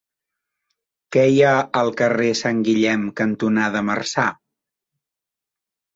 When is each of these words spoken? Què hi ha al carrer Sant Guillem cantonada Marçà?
Què 1.15 1.25
hi 1.33 1.35
ha 1.49 1.51
al 1.83 1.93
carrer 2.01 2.31
Sant 2.41 2.65
Guillem 2.69 3.07
cantonada 3.23 3.85
Marçà? 3.91 4.29